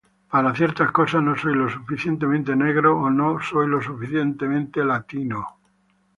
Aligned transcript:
Para 0.31 0.55
ciertas 0.55 0.91
cosas, 0.91 1.21
no 1.21 1.35
soy 1.37 1.53
lo 1.53 1.69
suficientemente 1.69 2.55
negro 2.55 2.97
o 2.99 3.11
no 3.11 3.39
soy 3.39 3.67
lo 3.67 3.79
suficientemente 3.83 4.83
latino. 4.83 5.59